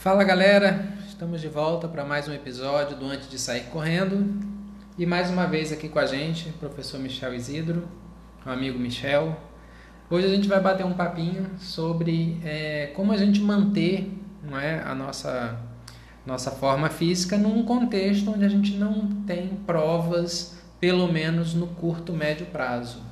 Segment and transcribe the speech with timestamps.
[0.00, 4.34] Fala galera, estamos de volta para mais um episódio do Antes de Sair Correndo
[4.96, 7.86] e mais uma vez aqui com a gente, o professor Michel Isidro,
[8.46, 9.36] o amigo Michel.
[10.08, 14.10] Hoje a gente vai bater um papinho sobre é, como a gente manter
[14.42, 15.60] não é, a nossa,
[16.24, 22.14] nossa forma física num contexto onde a gente não tem provas, pelo menos no curto,
[22.14, 23.02] médio prazo.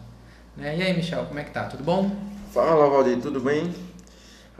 [0.57, 0.79] Né?
[0.79, 1.65] E aí, Michel, como é que tá?
[1.65, 2.11] Tudo bom?
[2.51, 3.88] Fala, Valdir, tudo bem?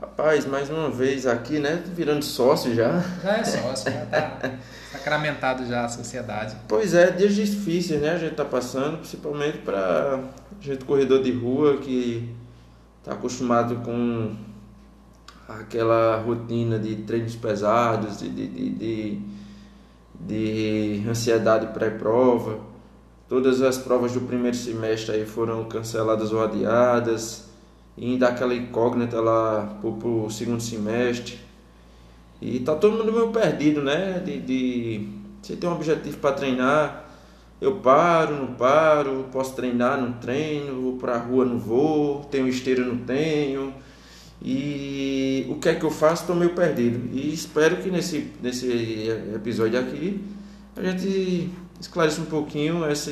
[0.01, 1.83] Rapaz, mais uma vez aqui, né?
[1.93, 3.03] Virando sócio já.
[3.21, 4.39] Já é sócio, já tá
[4.93, 6.55] sacramentado já a sociedade.
[6.69, 8.11] Pois é, dias difíceis, né?
[8.11, 10.21] A gente tá passando, principalmente para
[10.61, 12.33] gente corredor de rua que
[13.03, 14.37] tá acostumado com
[15.49, 19.21] aquela rotina de treinos pesados, de, de, de, de,
[20.21, 22.57] de ansiedade pré-prova.
[23.27, 27.48] Todas as provas do primeiro semestre aí foram canceladas ou adiadas
[27.99, 31.37] e ainda aquela incógnita lá pro, pro segundo semestre.
[32.41, 34.21] E tá todo mundo meio perdido, né?
[34.25, 35.09] De, de
[35.41, 37.05] você tem um objetivo para treinar,
[37.59, 42.85] eu paro, não paro, posso treinar, não treino, vou pra rua, não vou, tenho esteira,
[42.85, 43.73] não tenho.
[44.41, 46.21] E o que é que eu faço?
[46.21, 47.09] Estou meio perdido.
[47.13, 50.23] E espero que nesse, nesse episódio aqui
[50.77, 51.49] a gente
[51.81, 53.11] esclareça um pouquinho essa,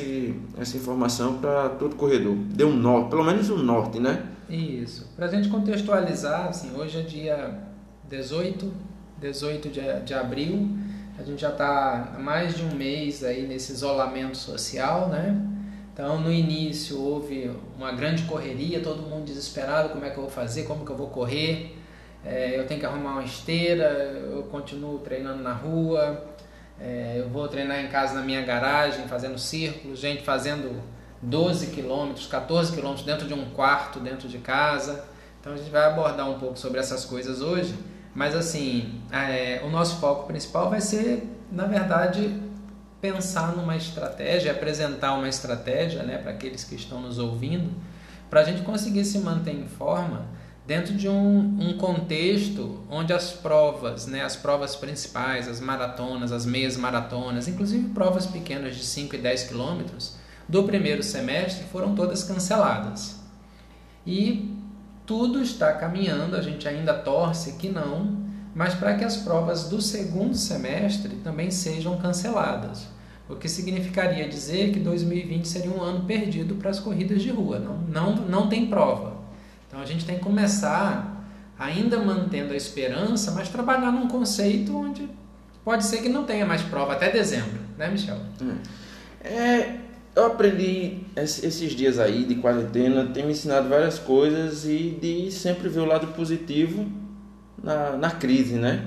[0.58, 2.34] essa informação para todo corredor.
[2.34, 4.37] Dê um norte, pelo menos um norte, né?
[4.48, 5.06] Isso.
[5.14, 7.58] Para a gente contextualizar, assim, hoje é dia
[8.08, 8.72] 18,
[9.18, 10.68] 18 de, de abril,
[11.18, 15.36] a gente já está há mais de um mês aí nesse isolamento social, né?
[15.92, 20.30] Então, no início houve uma grande correria, todo mundo desesperado, como é que eu vou
[20.30, 21.76] fazer, como que eu vou correr,
[22.24, 23.84] é, eu tenho que arrumar uma esteira,
[24.30, 26.24] eu continuo treinando na rua,
[26.80, 30.80] é, eu vou treinar em casa na minha garagem, fazendo círculos, gente fazendo
[31.22, 35.04] 12 quilômetros, 14 quilômetros dentro de um quarto, dentro de casa.
[35.40, 37.74] Então a gente vai abordar um pouco sobre essas coisas hoje,
[38.14, 42.40] mas assim, é, o nosso foco principal vai ser, na verdade,
[43.00, 47.70] pensar numa estratégia, apresentar uma estratégia né, para aqueles que estão nos ouvindo,
[48.28, 50.26] para a gente conseguir se manter em forma
[50.66, 56.44] dentro de um, um, contexto onde as provas, né, as provas principais, as maratonas, as
[56.44, 60.16] meias maratonas, inclusive provas pequenas de 5 e 10 quilômetros,
[60.48, 63.20] do primeiro semestre foram todas canceladas.
[64.06, 64.56] E
[65.04, 68.16] tudo está caminhando, a gente ainda torce que não,
[68.54, 72.86] mas para que as provas do segundo semestre também sejam canceladas.
[73.28, 77.58] O que significaria dizer que 2020 seria um ano perdido para as corridas de rua,
[77.58, 79.18] não, não, não tem prova.
[79.66, 81.18] Então a gente tem que começar
[81.58, 85.08] ainda mantendo a esperança, mas trabalhar num conceito onde
[85.62, 88.16] pode ser que não tenha mais prova até dezembro, né, Michel?
[88.40, 88.56] Hum.
[89.22, 89.76] É,
[90.14, 95.68] eu aprendi esses dias aí de quarentena, tem me ensinado várias coisas e de sempre
[95.68, 96.86] ver o lado positivo
[97.62, 98.86] na, na crise, né?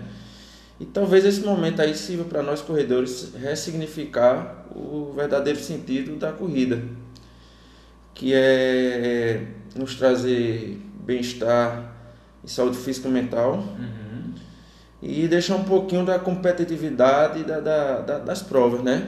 [0.80, 6.82] E talvez esse momento aí sirva para nós corredores ressignificar o verdadeiro sentido da corrida,
[8.14, 9.46] que é
[9.76, 11.94] nos trazer bem-estar
[12.44, 14.34] e saúde física e mental uhum.
[15.02, 19.08] e deixar um pouquinho da competitividade da, da, da das provas, né?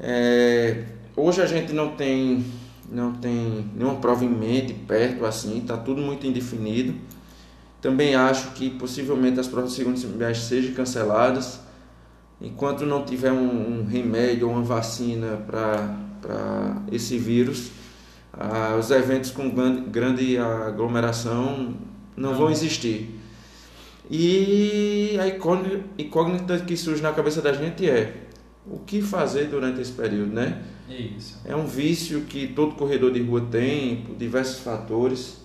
[0.00, 0.84] É,
[1.14, 2.44] Hoje a gente não tem
[2.90, 6.94] não tem nenhuma prova em mente perto assim, está tudo muito indefinido.
[7.80, 11.60] Também acho que possivelmente as provas do segundo semestre sejam canceladas.
[12.40, 17.70] Enquanto não tiver um, um remédio ou uma vacina para esse vírus,
[18.32, 21.74] ah, os eventos com grande, grande aglomeração
[22.16, 23.20] não, não vão existir.
[24.10, 25.28] E a
[26.02, 28.28] incógnita que surge na cabeça da gente é
[28.66, 30.62] o que fazer durante esse período, né?
[30.92, 31.40] Isso.
[31.44, 35.40] É um vício que todo corredor de rua tem, por diversos fatores.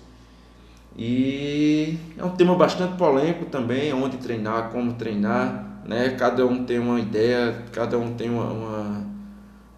[0.97, 6.09] E é um tema bastante polêmico também, onde treinar, como treinar, né?
[6.11, 9.07] Cada um tem uma ideia, cada um tem uma, uma,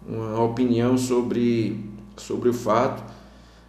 [0.06, 3.02] uma opinião sobre, sobre o fato.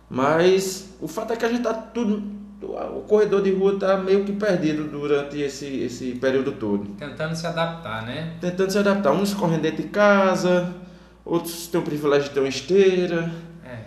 [0.10, 4.24] Mas o fato é que a gente está tudo o corredor de rua está meio
[4.24, 6.86] que perdido durante esse, esse período todo.
[6.94, 8.34] Tentando se adaptar, né?
[8.40, 9.12] Tentando se adaptar.
[9.12, 10.72] Uns correndo dentro de casa,
[11.26, 13.32] outros têm o privilégio de ter uma esteira.
[13.66, 13.78] É.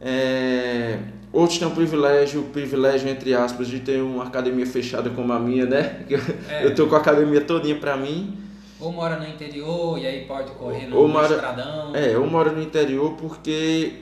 [0.00, 0.98] É,
[1.32, 5.38] outros têm o privilégio, o privilégio, entre aspas, de ter uma academia fechada como a
[5.38, 6.04] minha, né?
[6.48, 6.64] É.
[6.64, 8.38] Eu estou com a academia todinha para mim.
[8.80, 11.94] Ou mora no interior e aí pode correr no, ou mora, estradão.
[11.94, 13.92] É, ou mora no interior porque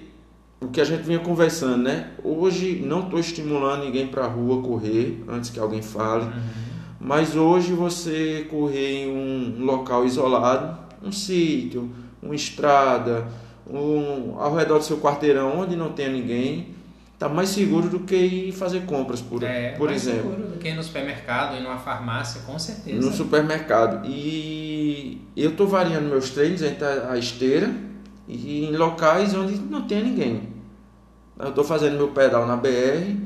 [0.60, 2.10] o que a gente vinha conversando, né?
[2.22, 6.42] Hoje não estou estimulando ninguém para a rua correr, antes que alguém fale, uhum.
[7.00, 11.90] mas hoje você correr em um local isolado, um sítio,
[12.22, 13.26] uma estrada,
[13.68, 16.74] um, ao redor do seu quarteirão, onde não tenha ninguém,
[17.18, 20.30] tá mais seguro do que ir fazer compras, por, é, por mais exemplo.
[20.30, 23.06] seguro do que ir no supermercado, ir numa farmácia, com certeza.
[23.06, 24.06] No supermercado.
[24.06, 27.70] E eu estou variando meus treinos entre a, a esteira
[28.26, 30.48] e em locais onde não tem ninguém.
[31.38, 33.16] Eu estou fazendo meu pedal na BR,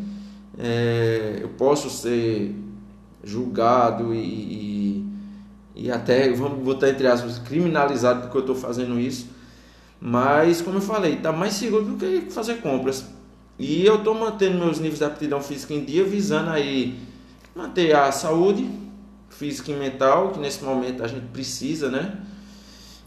[0.58, 2.54] é, eu posso ser
[3.22, 4.83] julgado e, e,
[5.74, 9.28] e, até, vamos botar entre aspas, criminalizado porque eu estou fazendo isso.
[10.00, 13.06] Mas, como eu falei, está mais seguro do que fazer compras.
[13.58, 16.98] E eu estou mantendo meus níveis de aptidão física em dia, visando aí
[17.54, 18.68] manter a saúde
[19.30, 22.18] física e mental, que nesse momento a gente precisa, né?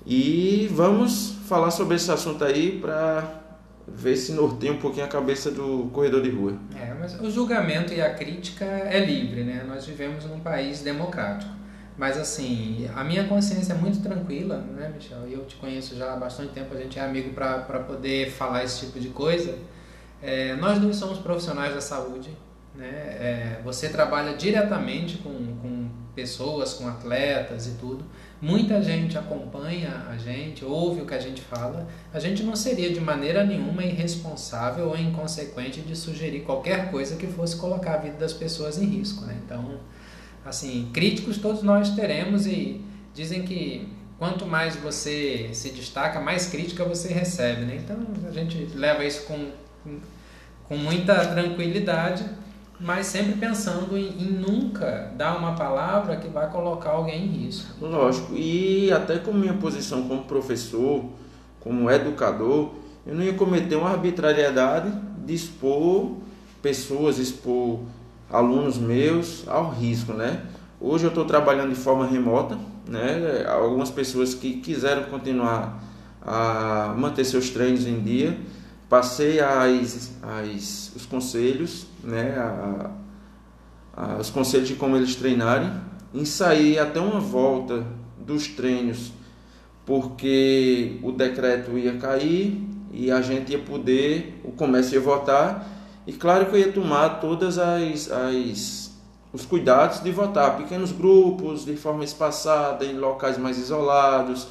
[0.06, 3.44] E vamos falar sobre esse assunto aí para
[3.88, 6.58] ver se norteia um pouquinho a cabeça do corredor de rua.
[6.75, 9.66] É, mas o julgamento e a crítica é livre, né?
[9.68, 11.52] Nós vivemos num país democrático.
[11.98, 15.28] Mas assim, a minha consciência é muito tranquila, né, Michel?
[15.28, 18.86] Eu te conheço já há bastante tempo, a gente é amigo para poder falar esse
[18.86, 19.58] tipo de coisa.
[20.22, 22.30] É, nós dois somos profissionais da saúde,
[22.76, 22.88] né?
[22.88, 28.06] É, você trabalha diretamente com, com pessoas, com atletas e tudo.
[28.40, 31.88] Muita gente acompanha a gente, ouve o que a gente fala.
[32.14, 37.26] A gente não seria de maneira nenhuma irresponsável ou inconsequente de sugerir qualquer coisa que
[37.26, 39.26] fosse colocar a vida das pessoas em risco.
[39.26, 39.40] Né?
[39.44, 39.80] Então,
[40.48, 42.82] assim, críticos todos nós teremos e
[43.14, 47.66] dizem que quanto mais você se destaca, mais crítica você recebe.
[47.66, 47.82] Né?
[47.84, 47.98] Então,
[48.28, 49.52] a gente leva isso com,
[50.68, 52.26] com muita tranquilidade
[52.80, 57.74] mas sempre pensando em, em, nunca dar uma palavra que vai colocar alguém em risco.
[57.84, 61.04] Lógico, e até com minha posição como professor,
[61.60, 62.72] como educador,
[63.06, 64.92] eu não ia cometer uma arbitrariedade
[65.26, 66.12] de expor
[66.62, 67.80] pessoas, expor
[68.29, 70.44] alunos meus ao risco, né?
[70.79, 72.57] Hoje eu estou trabalhando de forma remota,
[72.88, 73.45] né?
[73.47, 75.83] Algumas pessoas que quiseram continuar
[76.21, 78.38] a manter seus treinos em dia,
[78.89, 82.91] passei as, as, os conselhos, né, a,
[83.95, 85.71] a, os conselhos de como eles treinarem,
[86.13, 87.85] ensaiei até uma volta
[88.19, 89.13] dos treinos,
[89.85, 95.65] porque o decreto ia cair e a gente ia poder, o comércio ia votar,
[96.07, 98.88] e claro que eu ia tomar todas as, as
[99.33, 104.48] os cuidados de votar, pequenos grupos, de forma espaçada, em locais mais isolados.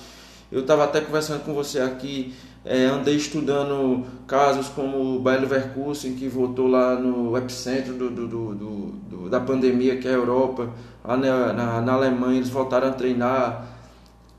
[0.53, 2.35] Eu estava até conversando com você aqui
[2.69, 8.27] é, andei estudando casos como o Bayer Leverkusen, que votou lá no epicentro do, do,
[8.27, 10.69] do, do, da pandemia, que é a Europa.
[11.05, 13.69] Lá na, na, na, Alemanha, eles voltaram a treinar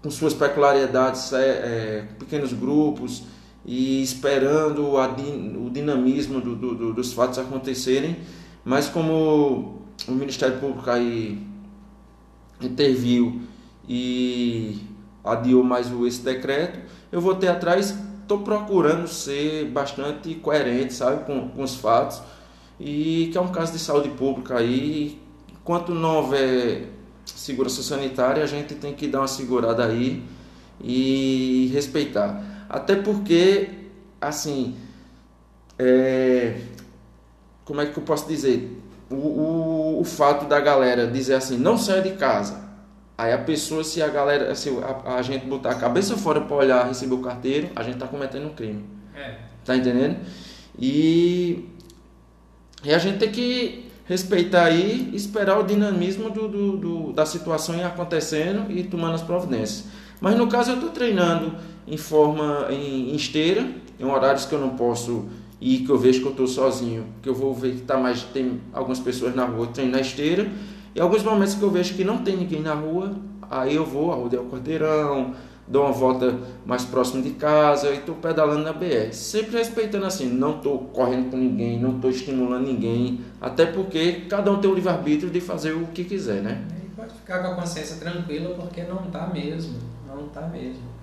[0.04, 3.24] com suas peculiaridades, é, é, pequenos grupos,
[3.68, 8.18] e esperando a, o dinamismo do, do, dos fatos acontecerem.
[8.64, 11.46] Mas como o Ministério Público aí
[12.62, 13.42] interviu
[13.88, 14.80] e
[15.24, 16.80] adiou mais esse decreto,
[17.12, 22.22] eu vou ter atrás estou procurando ser bastante coerente, sabe, com, com os fatos.
[22.80, 25.20] E que é um caso de saúde pública aí.
[25.50, 26.94] Enquanto não houver
[27.26, 30.24] segurança sanitária, a gente tem que dar uma segurada aí
[30.82, 32.57] e respeitar.
[32.70, 33.70] Até porque,
[34.20, 34.78] assim,
[35.78, 36.60] é,
[37.66, 38.82] como é que eu posso dizer?
[39.10, 42.68] O, o, o fato da galera dizer assim, não saia de casa,
[43.18, 46.56] Aí a pessoa, se a galera, se a, a gente botar a cabeça fora para
[46.56, 48.86] olhar, receber o carteiro, a gente está cometendo um crime.
[49.16, 49.38] É.
[49.66, 50.18] Tá entendendo?
[50.78, 51.68] E,
[52.84, 57.76] e a gente tem que respeitar aí, esperar o dinamismo do, do, do, da situação
[57.76, 59.86] ir acontecendo e tomando as providências.
[60.22, 61.56] Mas no caso eu estou treinando
[61.88, 63.68] em forma em, em, esteira,
[64.00, 65.26] em horários que eu não posso
[65.62, 68.24] ir, que eu vejo que eu estou sozinho, que eu vou ver que tá mais
[68.24, 70.48] tem algumas pessoas na rua, treino na esteira
[70.98, 73.16] e alguns momentos que eu vejo que não tem ninguém na rua,
[73.50, 75.36] aí eu vou, rodeio o quarteirão,
[75.68, 79.12] dou uma volta mais próximo de casa e estou pedalando na BR.
[79.12, 84.52] Sempre respeitando assim, não estou correndo com ninguém, não estou estimulando ninguém, até porque cada
[84.52, 86.64] um tem o livre-arbítrio de fazer o que quiser, né?
[86.84, 89.78] E pode ficar com a consciência tranquila porque não está mesmo,
[90.08, 90.98] não está mesmo.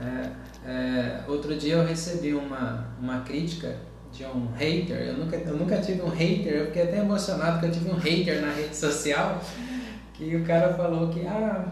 [0.00, 3.76] É, é, outro dia eu recebi uma, uma crítica
[4.12, 4.96] de um hater.
[4.98, 7.96] Eu nunca, eu nunca tive um hater, eu fiquei até emocionado que eu tive um
[7.96, 9.40] hater na rede social,
[10.12, 11.66] que o cara falou que, ah,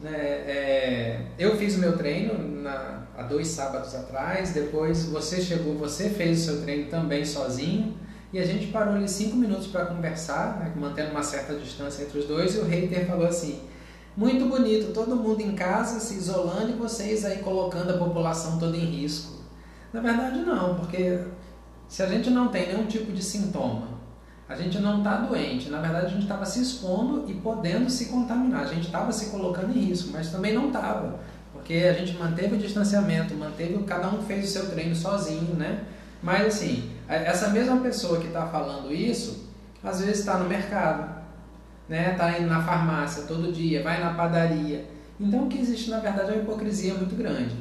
[0.00, 5.74] né, é, eu fiz o meu treino na, há dois sábados atrás, depois você chegou,
[5.74, 7.96] você fez o seu treino também sozinho,
[8.32, 12.18] e a gente parou ali cinco minutos para conversar, né, mantendo uma certa distância entre
[12.18, 13.60] os dois, e o hater falou assim,
[14.16, 18.76] muito bonito, todo mundo em casa se isolando e vocês aí colocando a população toda
[18.76, 19.40] em risco.
[19.92, 21.20] Na verdade não, porque
[21.88, 23.88] se a gente não tem nenhum tipo de sintoma,
[24.48, 28.06] a gente não está doente, na verdade a gente estava se expondo e podendo se
[28.06, 31.20] contaminar, a gente estava se colocando em risco, mas também não estava,
[31.52, 35.84] porque a gente manteve o distanciamento, manteve, cada um fez o seu treino sozinho, né?
[36.22, 39.48] Mas assim, essa mesma pessoa que está falando isso,
[39.82, 41.21] às vezes está no mercado,
[41.88, 42.12] né?
[42.12, 44.84] Está indo na farmácia todo dia, vai na padaria.
[45.20, 47.54] Então o que existe na verdade é uma hipocrisia muito grande,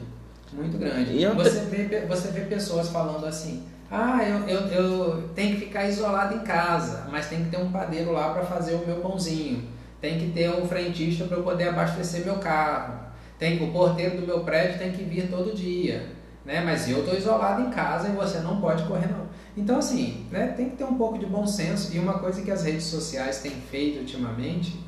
[0.53, 1.15] muito grande.
[1.15, 5.87] E você vê você vê pessoas falando assim, ah, eu, eu, eu tenho que ficar
[5.87, 9.67] isolado em casa, mas tem que ter um padeiro lá para fazer o meu pãozinho.
[9.99, 13.01] Tem que ter um frentista para eu poder abastecer meu carro.
[13.37, 16.07] Tem o porteiro do meu prédio tem que vir todo dia,
[16.45, 16.61] né?
[16.61, 19.27] Mas eu estou isolado em casa e você não pode correr não.
[19.55, 20.47] Então assim, né?
[20.47, 23.39] Tem que ter um pouco de bom senso e uma coisa que as redes sociais
[23.39, 24.79] têm feito ultimamente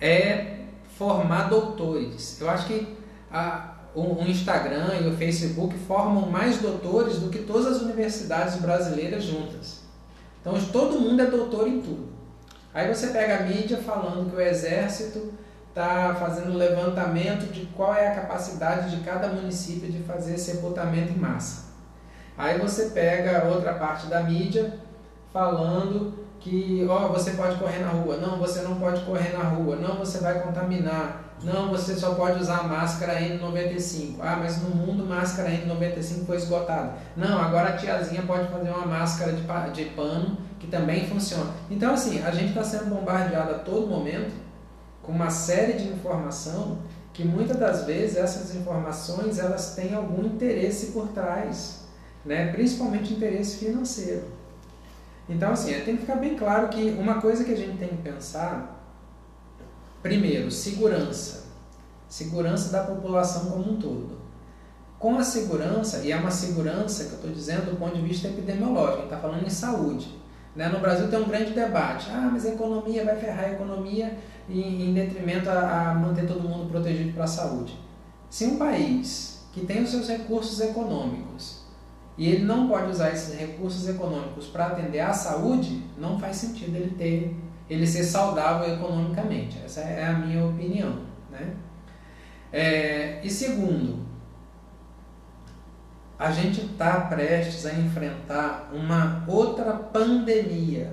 [0.00, 0.60] é
[0.96, 2.40] formar doutores.
[2.40, 2.96] Eu acho que
[3.30, 9.24] a, o, Instagram e o Facebook formam mais doutores do que todas as universidades brasileiras
[9.24, 9.80] juntas.
[10.40, 12.08] Então todo mundo é doutor em tudo.
[12.72, 15.32] Aí você pega a mídia falando que o exército
[15.70, 21.16] está fazendo levantamento de qual é a capacidade de cada município de fazer sepultamento em
[21.16, 21.70] massa.
[22.36, 24.74] Aí você pega outra parte da mídia
[25.32, 29.76] falando que ó, você pode correr na rua, não, você não pode correr na rua,
[29.76, 34.16] não, você vai contaminar, não, você só pode usar máscara N95.
[34.20, 36.94] Ah, mas no mundo máscara N95 foi esgotada.
[37.16, 41.50] Não, agora a tiazinha pode fazer uma máscara de, de pano que também funciona.
[41.70, 44.32] Então, assim, a gente está sendo bombardeado a todo momento
[45.10, 46.78] com uma série de informação
[47.12, 51.80] que muitas das vezes essas informações elas têm algum interesse por trás,
[52.24, 52.52] né?
[52.52, 54.22] principalmente interesse financeiro.
[55.28, 58.02] Então, assim, tem que ficar bem claro que uma coisa que a gente tem que
[58.02, 58.80] pensar,
[60.00, 61.44] primeiro, segurança.
[62.08, 64.18] Segurança da população como um todo.
[64.96, 68.28] Com a segurança, e é uma segurança que eu estou dizendo do ponto de vista
[68.28, 70.19] epidemiológico, a gente está falando em saúde.
[70.54, 70.68] Né?
[70.68, 72.08] No Brasil tem um grande debate.
[72.10, 76.48] Ah, mas a economia vai ferrar a economia em, em detrimento a, a manter todo
[76.48, 77.78] mundo protegido para a saúde.
[78.28, 81.60] Se um país que tem os seus recursos econômicos
[82.16, 86.76] e ele não pode usar esses recursos econômicos para atender à saúde, não faz sentido
[86.76, 87.36] ele ter,
[87.68, 89.58] ele ser saudável economicamente.
[89.64, 91.54] Essa é a minha opinião, né?
[92.52, 94.09] É, e segundo,
[96.20, 100.92] a gente está prestes a enfrentar uma outra pandemia,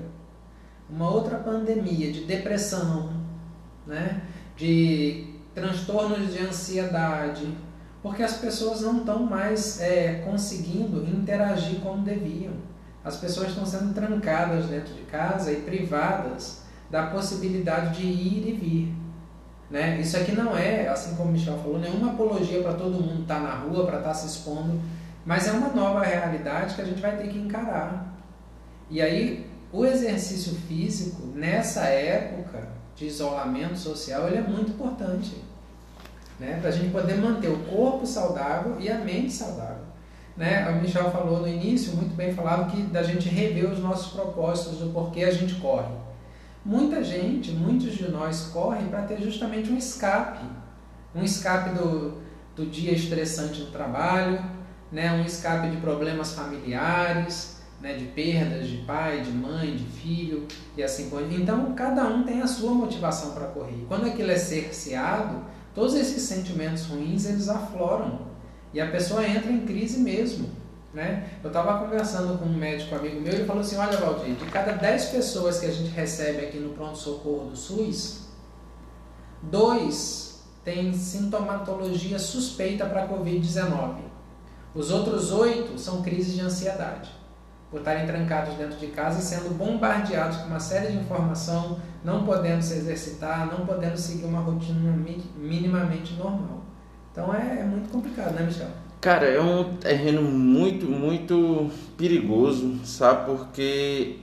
[0.89, 3.12] uma outra pandemia de depressão,
[3.86, 4.22] né?
[4.55, 7.46] de transtornos de ansiedade,
[8.01, 12.53] porque as pessoas não estão mais é, conseguindo interagir como deviam.
[13.03, 18.51] As pessoas estão sendo trancadas dentro de casa e privadas da possibilidade de ir e
[18.53, 18.96] vir.
[19.69, 20.00] Né?
[20.00, 23.36] Isso aqui não é, assim como o Michel falou, nenhuma apologia para todo mundo estar
[23.36, 24.79] tá na rua, para estar tá se expondo,
[25.27, 28.15] mas é uma nova realidade que a gente vai ter que encarar.
[28.89, 35.36] E aí, o exercício físico, nessa época de isolamento social, ele é muito importante
[36.39, 36.57] né?
[36.62, 39.84] para a gente poder manter o corpo saudável e a mente saudável.
[40.38, 40.65] Né?
[40.69, 44.79] O Michel falou no início, muito bem falado, que da gente rever os nossos propósitos,
[44.79, 45.91] do porquê a gente corre.
[46.63, 50.46] Muita gente, muitos de nós correm para ter justamente um escape,
[51.13, 52.22] um escape do,
[52.55, 54.55] do dia estressante no trabalho,
[54.91, 55.12] né?
[55.12, 57.94] um escape de problemas familiares, né?
[57.94, 61.41] de perdas de pai, de mãe, de filho e assim por diante.
[61.41, 63.86] Então, cada um tem a sua motivação para correr.
[63.88, 68.27] Quando aquilo é cerceado, todos esses sentimentos ruins eles afloram
[68.74, 70.50] e a pessoa entra em crise mesmo.
[70.94, 71.29] Né?
[71.44, 74.46] Eu estava conversando com um médico amigo meu e ele falou assim: Olha, Valdir, de
[74.46, 78.27] cada 10 pessoas que a gente recebe aqui no pronto-socorro do SUS,
[79.44, 84.06] dois têm sintomatologia suspeita para Covid-19.
[84.77, 87.10] Os outros oito são crises de ansiedade
[87.72, 92.62] por estarem trancados dentro de casa sendo bombardeados com uma série de informação, não podendo
[92.62, 94.96] se exercitar, não podendo seguir uma rotina
[95.36, 96.62] minimamente normal.
[97.12, 98.67] Então é, é muito complicado, né, Michel?
[99.01, 103.25] Cara, é um terreno muito, muito perigoso, sabe?
[103.25, 104.17] Porque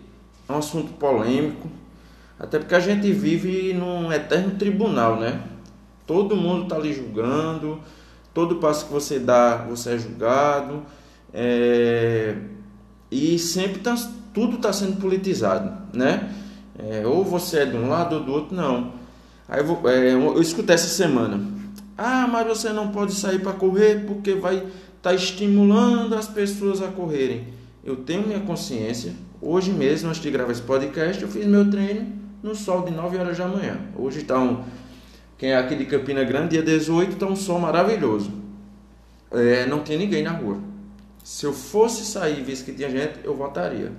[0.48, 1.68] é um assunto polêmico,
[2.38, 5.42] até porque a gente vive num eterno tribunal, né?
[6.06, 7.80] Todo mundo está ali julgando,
[8.34, 10.82] todo passo que você dá, você é julgado.
[11.32, 12.36] É
[13.14, 13.94] e sempre tá,
[14.32, 16.34] tudo está sendo politizado, né?
[16.76, 18.92] É, ou você é de um lado ou do outro, não.
[19.48, 21.40] Aí eu, é, eu escutei essa semana.
[21.96, 26.82] Ah, mas você não pode sair para correr porque vai estar tá estimulando as pessoas
[26.82, 27.46] a correrem.
[27.84, 29.12] Eu tenho minha consciência.
[29.40, 32.12] Hoje mesmo, antes de gravar esse podcast, eu fiz meu treino
[32.42, 33.78] no sol de 9 horas da manhã.
[33.96, 34.64] Hoje está um.
[35.36, 38.30] Quem é aqui de Campina Grande, dia 18, está um sol maravilhoso.
[39.32, 40.58] É, não tem ninguém na rua.
[41.24, 43.92] Se eu fosse sair e visse que tinha gente, eu votaria.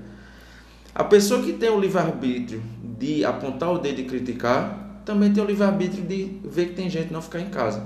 [0.94, 2.63] A pessoa que tem o livre-arbítrio
[2.98, 7.12] de apontar o dedo e criticar, também tem o livre-arbítrio de ver que tem gente
[7.12, 7.86] não ficar em casa.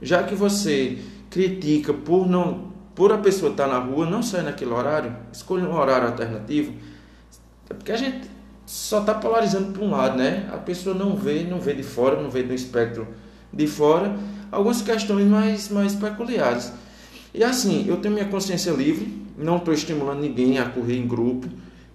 [0.00, 0.98] Já que você
[1.28, 5.76] critica por não por a pessoa estar na rua, não sair naquele horário, escolha um
[5.76, 6.72] horário alternativo,
[7.68, 8.26] é porque a gente
[8.66, 10.48] só está polarizando para um lado, né?
[10.52, 13.06] A pessoa não vê, não vê de fora, não vê do espectro
[13.52, 14.16] de fora,
[14.50, 16.72] algumas questões mais, mais peculiares.
[17.32, 21.46] E assim, eu tenho minha consciência livre, não estou estimulando ninguém a correr em grupo.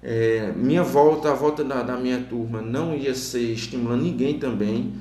[0.02, 4.94] É, minha volta, a volta da, da minha turma não ia ser estimulando ninguém também.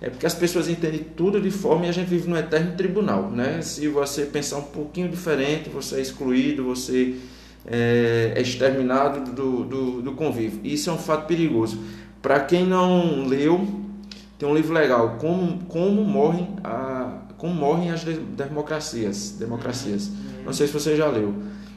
[0.00, 3.30] É porque as pessoas entendem tudo de forma e a gente vive no eterno tribunal,
[3.30, 3.60] né?
[3.62, 7.16] Se você pensar um pouquinho diferente, você é excluído, você
[7.66, 10.60] é, é exterminado do, do, do convívio.
[10.62, 11.78] Isso é um fato perigoso.
[12.20, 13.66] Para quem não leu,
[14.38, 19.36] tem um livro legal, Como, como, morrem, a, como morrem as democracias.
[19.38, 20.10] democracias.
[20.44, 21.34] Não sei se você já leu.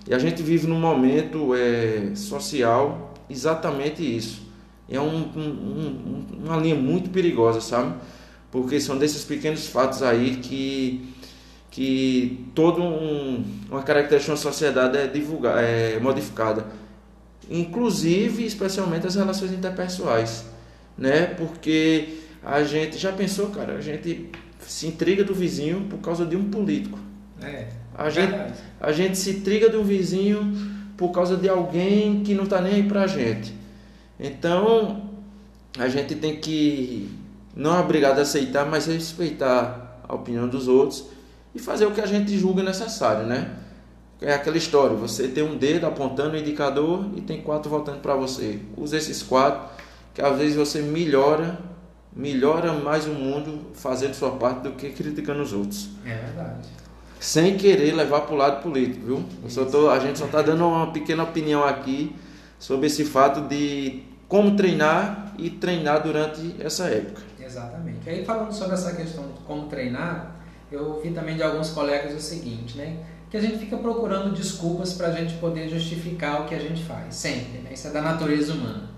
[0.08, 4.48] E a gente vive num momento é, social exatamente isso.
[4.90, 7.94] É um, um, um, uma linha muito perigosa, sabe?
[8.50, 11.14] Porque são desses pequenos fatos aí que,
[11.70, 16.66] que toda um, uma característica da sociedade é, divulgada, é modificada.
[17.50, 20.46] Inclusive, especialmente as relações interpessoais.
[20.98, 21.28] Né?
[21.38, 26.36] Porque a gente já pensou, cara, a gente se intriga do vizinho por causa de
[26.36, 27.00] um político.
[27.42, 28.34] É, a, gente,
[28.82, 30.52] a gente se intriga do vizinho
[30.98, 33.54] por causa de alguém que não está nem aí pra gente.
[34.20, 35.12] Então,
[35.78, 37.08] a gente tem que
[37.58, 41.06] não é obrigado a aceitar, mas respeitar a opinião dos outros
[41.58, 43.56] e fazer o que a gente julga necessário, né?
[44.22, 48.16] É aquela história, você tem um dedo apontando o indicador e tem quatro voltando para
[48.16, 48.60] você.
[48.76, 49.70] Use esses quatro,
[50.14, 51.60] que às vezes você melhora
[52.16, 55.90] melhora mais o mundo fazendo sua parte do que criticando os outros.
[56.04, 56.68] É verdade.
[57.20, 59.24] Sem querer levar para o lado político, viu?
[59.72, 62.16] Tô, a gente só está dando uma pequena opinião aqui
[62.58, 67.22] sobre esse fato de como treinar e treinar durante essa época.
[67.40, 68.10] Exatamente.
[68.10, 70.37] Aí falando sobre essa questão de como treinar,
[70.72, 72.98] eu ouvi também de alguns colegas o seguinte, né?
[73.30, 76.84] Que a gente fica procurando desculpas para a gente poder justificar o que a gente
[76.84, 77.72] faz, sempre, né?
[77.74, 78.90] Isso é da natureza humana.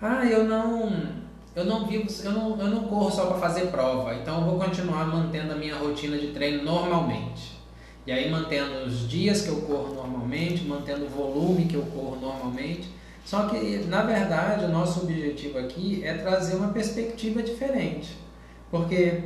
[0.00, 1.22] Ah, eu não
[1.54, 4.58] eu não vivo, eu não, eu não corro só para fazer prova, então eu vou
[4.58, 7.60] continuar mantendo a minha rotina de treino normalmente.
[8.06, 12.18] E aí mantendo os dias que eu corro normalmente, mantendo o volume que eu corro
[12.20, 12.88] normalmente.
[13.24, 18.16] Só que, na verdade, o nosso objetivo aqui é trazer uma perspectiva diferente.
[18.70, 19.22] Porque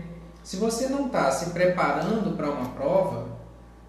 [0.47, 3.27] se você não está se preparando para uma prova,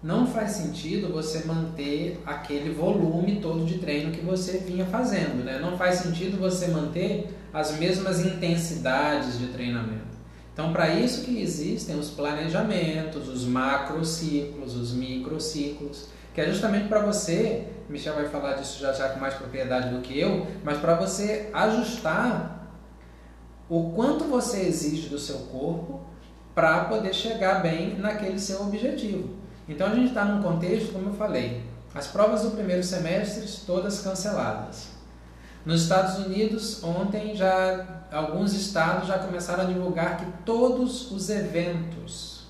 [0.02, 5.60] não faz sentido você manter aquele volume todo de treino que você vinha fazendo, né?
[5.60, 10.18] Não faz sentido você manter as mesmas intensidades de treinamento.
[10.52, 16.98] Então, para isso que existem os planejamentos, os macrociclos, os microciclos, que é justamente para
[16.98, 20.96] você, Michel vai falar disso já já com mais propriedade do que eu, mas para
[20.96, 22.68] você ajustar
[23.68, 26.07] o quanto você exige do seu corpo
[26.58, 29.36] para poder chegar bem naquele seu objetivo.
[29.68, 31.62] Então a gente está num contexto, como eu falei,
[31.94, 34.88] as provas do primeiro semestre todas canceladas.
[35.64, 42.48] Nos Estados Unidos, ontem já alguns estados já começaram a divulgar que todos os eventos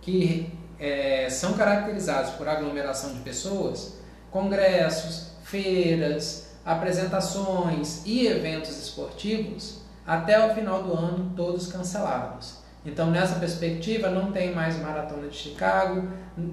[0.00, 3.94] que é, são caracterizados por aglomeração de pessoas,
[4.28, 12.63] congressos, feiras, apresentações e eventos esportivos, até o final do ano todos cancelados.
[12.84, 16.06] Então, nessa perspectiva, não tem mais maratona de Chicago,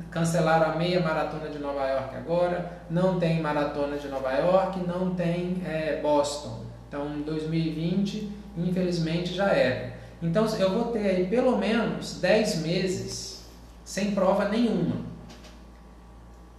[0.09, 5.13] cancelaram a meia maratona de Nova York agora, não tem maratona de Nova York, não
[5.13, 6.65] tem é, Boston.
[6.87, 9.93] Então, 2020, infelizmente, já era.
[10.21, 13.45] Então, eu vou ter aí pelo menos 10 meses
[13.83, 15.10] sem prova nenhuma.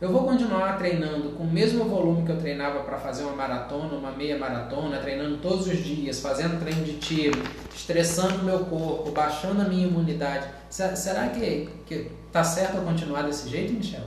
[0.02, 3.94] Eu vou continuar treinando com o mesmo volume que eu treinava para fazer uma maratona,
[3.94, 7.40] uma meia maratona, treinando todos os dias, fazendo treino de tiro,
[7.72, 10.48] estressando meu corpo, baixando a minha imunidade.
[10.68, 14.02] Será que, que tá certo eu continuar desse jeito, Michel?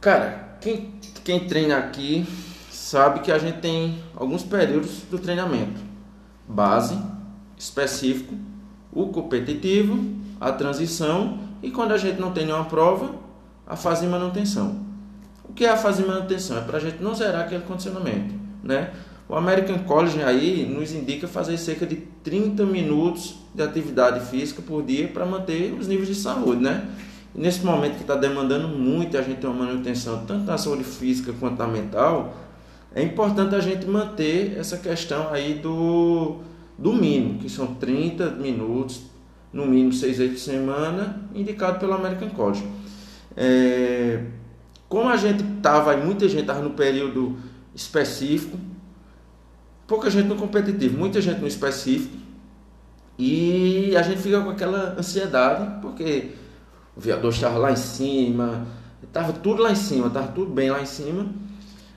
[0.00, 2.26] Cara, quem, quem treina aqui
[2.70, 5.82] sabe que a gente tem alguns períodos do treinamento:
[6.48, 6.98] base,
[7.58, 8.34] específico,
[8.90, 10.02] o competitivo,
[10.40, 13.16] a transição e quando a gente não tem nenhuma prova,
[13.66, 14.88] a fase de manutenção.
[15.50, 16.58] O que é a fase de manutenção?
[16.58, 18.32] É para a gente não zerar aquele condicionamento.
[18.62, 18.92] Né?
[19.28, 24.84] O American College aí nos indica fazer cerca de 30 minutos de atividade física por
[24.84, 26.62] dia para manter os níveis de saúde.
[26.62, 26.88] Né?
[27.34, 31.32] Nesse momento que está demandando muito a gente ter uma manutenção tanto na saúde física
[31.40, 32.32] quanto na mental,
[32.94, 36.36] é importante a gente manter essa questão aí do,
[36.78, 39.02] do mínimo, que são 30 minutos,
[39.52, 42.64] no mínimo 6 vezes por semana, indicado pelo American College.
[43.36, 44.22] É,
[44.90, 47.38] como a gente estava, muita gente estava no período
[47.72, 48.58] específico,
[49.86, 52.16] pouca gente no competitivo, muita gente no específico,
[53.16, 56.32] e a gente fica com aquela ansiedade, porque
[56.96, 58.66] o viador estava lá em cima,
[59.00, 61.28] estava tudo lá em cima, estava tudo bem lá em cima,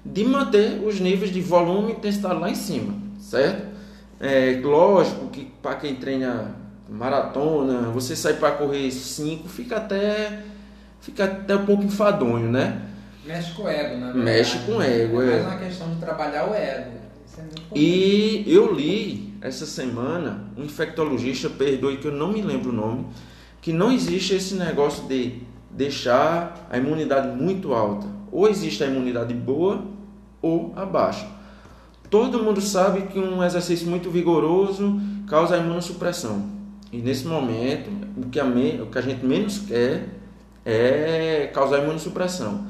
[0.05, 3.73] de manter os níveis de volume e intensidade lá em cima, certo?
[4.19, 6.55] É lógico que para quem treina
[6.87, 10.43] maratona, você sai para correr 5, fica até
[11.03, 12.81] fica até um pouco enfadonho, né?
[13.25, 14.13] Mexe com o ego, né?
[14.15, 15.25] Mexe com o ego, é.
[15.25, 16.91] É mais uma questão de trabalhar o ego.
[17.27, 22.41] Isso é muito e eu li essa semana um infectologista, perdoe que eu não me
[22.41, 23.05] lembro o nome,
[23.61, 28.07] que não existe esse negócio de deixar a imunidade muito alta.
[28.31, 29.83] Ou existe a imunidade boa
[30.41, 31.27] ou abaixa.
[32.09, 36.49] Todo mundo sabe que um exercício muito vigoroso causa imunossupressão.
[36.91, 40.22] E nesse momento, o que a, me, o que a gente menos quer
[40.65, 42.65] é causar imunossupressão.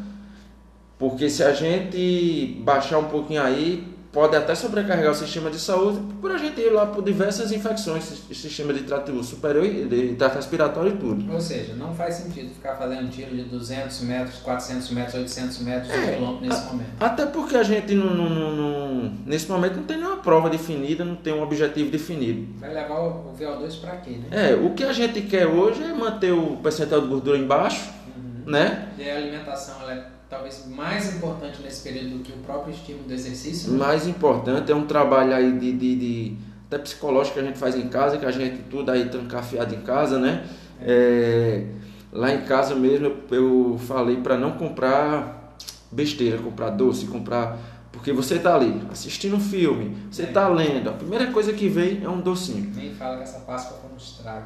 [0.98, 6.00] Porque se a gente baixar um pouquinho aí, pode até sobrecarregar o sistema de saúde
[6.22, 10.94] por a gente ir lá por diversas infecções, sistema de trato superior, de trato respiratório
[10.94, 11.34] e tudo.
[11.34, 15.90] Ou seja, não faz sentido ficar fazendo tiro de 200 metros, 400 metros, 800 metros,
[15.92, 16.90] é, um quilômetro nesse a, momento.
[17.00, 21.16] Até porque a gente, não, não, não, nesse momento, não tem nenhuma prova definida, não
[21.16, 22.48] tem um objetivo definido.
[22.60, 24.52] Vai levar o VO2 para quê, né?
[24.52, 28.52] É, o que a gente quer hoje é manter o percentual de gordura embaixo, uhum.
[28.52, 28.90] né?
[28.96, 33.06] E a alimentação, ela é talvez mais importante nesse período do que o próprio estímulo
[33.06, 33.72] do exercício?
[33.72, 33.78] Né?
[33.78, 37.76] Mais importante é um trabalho aí de, de, de, até psicológico que a gente faz
[37.76, 40.46] em casa, que a gente tudo aí trancafiado em casa, né?
[40.82, 41.66] É,
[42.12, 45.56] lá em casa mesmo eu, eu falei para não comprar
[45.92, 47.60] besteira, comprar doce, comprar
[47.92, 50.50] porque você está ali assistindo um filme, você está é.
[50.50, 52.72] lendo, a primeira coisa que vem é um docinho.
[52.76, 54.46] Nem fala que essa Páscoa foi um estrago.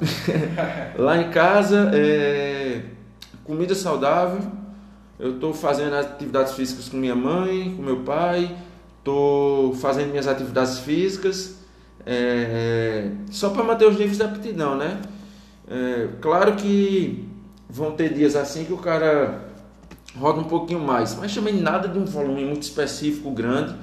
[0.99, 2.81] lá em casa, é,
[3.45, 4.41] comida saudável,
[5.19, 8.55] eu estou fazendo atividades físicas com minha mãe, com meu pai,
[8.99, 11.55] estou fazendo minhas atividades físicas,
[12.05, 15.01] é, só para manter os níveis de aptidão, né?
[15.69, 17.27] É, claro que
[17.69, 19.47] vão ter dias assim que o cara
[20.15, 23.75] roda um pouquinho mais, mas também nada de um volume muito específico, grande,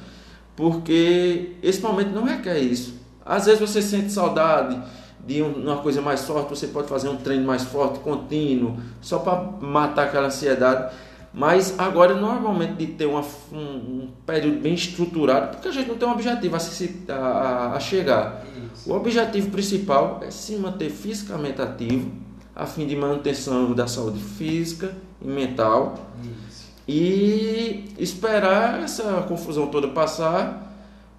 [0.56, 2.94] porque esse momento não requer isso.
[3.24, 4.80] Às vezes você sente saudade
[5.26, 9.42] de uma coisa mais forte, você pode fazer um treino mais forte, contínuo, só para
[9.60, 10.94] matar aquela ansiedade.
[11.34, 15.66] Mas agora não é o momento de ter uma, um, um, período bem estruturado, porque
[15.66, 18.44] a gente não tem um objetivo a, se, a, a chegar.
[18.72, 18.88] Isso.
[18.88, 22.12] O objetivo principal é se manter fisicamente ativo,
[22.54, 26.06] a fim de manutenção da saúde física e mental.
[26.48, 26.66] Isso.
[26.86, 30.72] E esperar essa confusão toda passar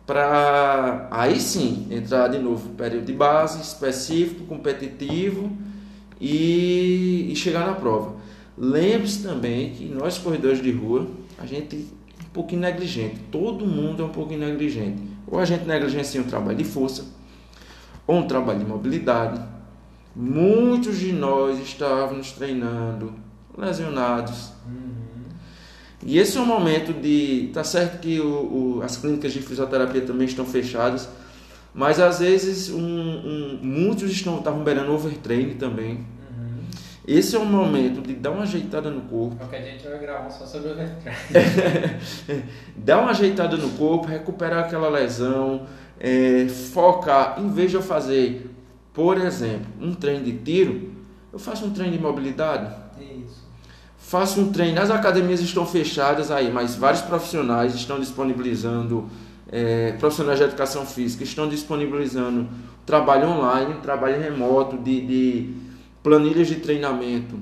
[0.05, 5.51] para aí sim entrar de novo no período de base, específico, competitivo
[6.21, 8.14] e, e chegar na prova.
[8.57, 13.17] Lembre-se também que nós corredores de rua, a gente é um pouquinho negligente.
[13.31, 15.01] Todo mundo é um pouquinho negligente.
[15.27, 17.05] Ou a gente negligencia um trabalho de força,
[18.07, 19.41] ou um trabalho de mobilidade.
[20.15, 23.13] Muitos de nós estávamos treinando
[23.57, 24.51] lesionados.
[24.65, 24.95] Uhum.
[26.05, 27.49] E esse é o momento de.
[27.53, 31.09] Tá certo que o, o, as clínicas de fisioterapia também estão fechadas,
[31.73, 36.05] mas às vezes um, um, muitos estão estavam beirando overtraining também.
[37.07, 39.35] Esse é o momento de dar uma ajeitada no corpo.
[39.35, 40.75] Porque a gente vai gravar só sobre o
[42.75, 45.67] Dar uma ajeitada no corpo, recuperar aquela lesão,
[45.99, 47.39] é, focar.
[47.39, 48.49] Em vez de eu fazer,
[48.91, 50.93] por exemplo, um treino de tiro,
[51.31, 52.73] eu faço um treino de mobilidade.
[52.99, 53.43] Isso.
[53.99, 54.81] Faço um treino.
[54.81, 59.07] As academias estão fechadas aí, mas vários profissionais estão disponibilizando.
[59.51, 62.49] É, profissionais de educação física estão disponibilizando
[62.83, 65.64] trabalho online, trabalho remoto de, de
[66.05, 67.39] planilhas de treinamento,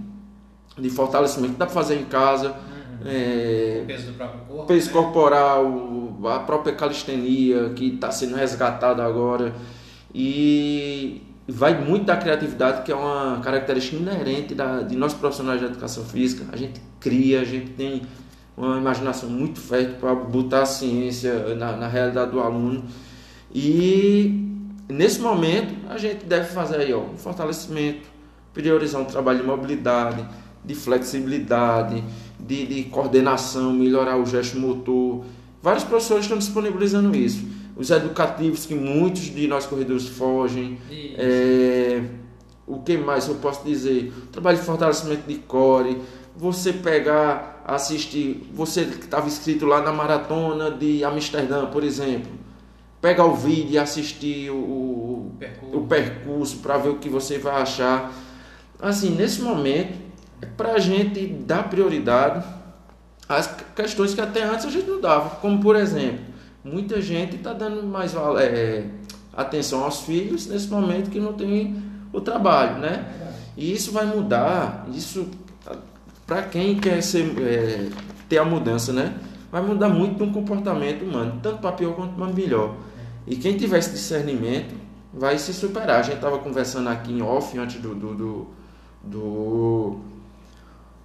[0.79, 2.51] de fortalecimento, dá para fazer em casa.
[2.51, 3.05] Uhum.
[3.05, 4.65] É, peso do próprio corpo.
[4.67, 4.93] Peso né?
[4.93, 9.53] corporal, a própria calistenia que está sendo resgatada agora.
[10.15, 15.65] E vai muito da criatividade, que é uma característica inerente da, de nós profissionais de
[15.65, 16.45] educação física.
[16.49, 18.03] A gente cria, a gente tem
[18.55, 22.85] uma imaginação muito fértil para botar a ciência na, na realidade do aluno.
[23.53, 28.12] E nesse momento a gente deve fazer aí ó, um fortalecimento,
[28.53, 30.25] priorizar um trabalho de mobilidade,
[30.63, 32.03] de flexibilidade,
[32.39, 35.25] de, de coordenação, melhorar o gesto motor.
[35.61, 37.45] Vários professores estão disponibilizando isso.
[37.75, 40.77] Os educativos que muitos de nós corredores fogem.
[41.17, 42.03] É,
[42.67, 44.13] o que mais eu posso dizer?
[44.31, 45.97] Trabalho de fortalecimento de core.
[46.35, 48.47] Você pegar, assistir.
[48.53, 52.31] Você que estava inscrito lá na maratona de Amsterdã, por exemplo.
[53.01, 57.61] Pegar o vídeo e assistir o, o percurso, percurso para ver o que você vai
[57.61, 58.13] achar
[58.83, 59.97] assim, nesse momento,
[60.41, 62.45] é para a gente dar prioridade
[63.27, 66.19] às questões que até antes a gente não dava, como por exemplo,
[66.63, 68.85] muita gente está dando mais é,
[69.33, 73.05] atenção aos filhos nesse momento que não tem o trabalho, né?
[73.55, 75.27] E isso vai mudar, isso
[76.25, 77.89] para quem quer ser, é,
[78.27, 79.15] ter a mudança, né?
[79.51, 82.75] Vai mudar muito um comportamento humano, tanto para pior quanto para melhor.
[83.27, 84.73] E quem tiver esse discernimento
[85.13, 85.99] vai se superar.
[85.99, 88.47] A gente estava conversando aqui em off antes do, do, do,
[89.03, 89.97] do,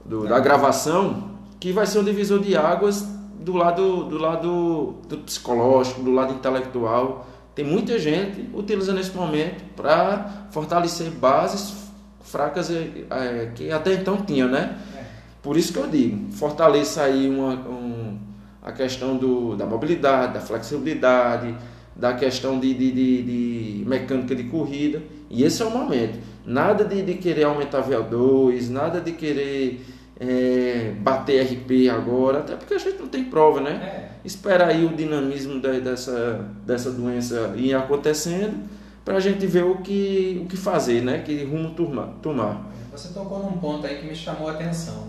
[0.05, 3.03] do da gravação que vai ser um divisor de águas
[3.41, 7.27] do lado do lado do psicológico, do lado intelectual.
[7.55, 11.89] Tem muita gente utilizando esse momento para fortalecer bases
[12.21, 14.79] fracas é, que até então tinha, né?
[14.97, 15.05] É.
[15.43, 18.19] Por isso que eu digo, fortaleça aí uma, um,
[18.63, 21.55] a questão do, da mobilidade, da flexibilidade,
[21.97, 25.03] da questão de, de, de, de, mecânica de corrida.
[25.31, 26.19] E esse é o momento.
[26.45, 29.85] Nada de, de querer aumentar VO2, nada de querer
[30.19, 33.73] é, bater RP agora, até porque a gente não tem prova, né?
[33.73, 34.09] É.
[34.25, 38.69] Espera aí o dinamismo da, dessa, dessa doença ir acontecendo
[39.05, 41.23] para a gente ver o que, o que fazer, né?
[41.25, 42.67] Que rumo tomar, tomar.
[42.91, 45.09] Você tocou num ponto aí que me chamou a atenção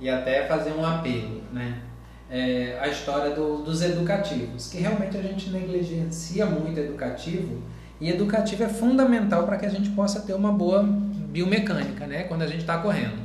[0.00, 1.82] e até fazer um apelo, né?
[2.30, 7.62] É, a história do, dos educativos, que realmente a gente negligencia muito educativo
[8.00, 12.24] e educativo é fundamental para que a gente possa ter uma boa biomecânica, né?
[12.24, 13.18] Quando a gente está correndo.